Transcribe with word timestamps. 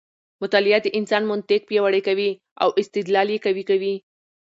مطالعه 0.43 0.79
د 0.83 0.87
انسان 0.99 1.23
منطق 1.31 1.61
پیاوړی 1.69 2.01
کوي 2.07 2.31
او 2.63 2.69
استدلال 2.81 3.27
یې 3.33 3.43
قوي 3.45 3.63
کوي. 3.69 3.95